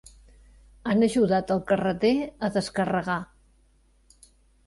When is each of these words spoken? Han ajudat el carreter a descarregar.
Han 0.93 1.05
ajudat 1.07 1.51
el 1.57 1.59
carreter 1.71 2.13
a 2.47 2.51
descarregar. 2.55 3.17